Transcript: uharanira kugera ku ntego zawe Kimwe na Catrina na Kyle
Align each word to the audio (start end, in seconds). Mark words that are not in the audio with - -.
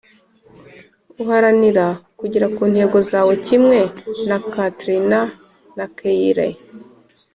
uharanira 1.21 1.85
kugera 2.19 2.45
ku 2.55 2.61
ntego 2.71 2.97
zawe 3.09 3.33
Kimwe 3.45 3.79
na 4.29 4.37
Catrina 4.53 5.19
na 5.77 5.85
Kyle 5.95 6.47